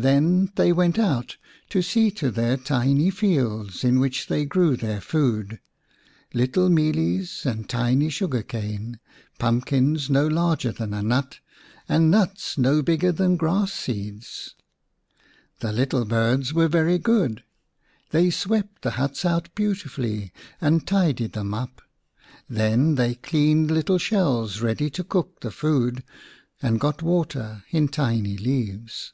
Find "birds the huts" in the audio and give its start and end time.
19.08-19.24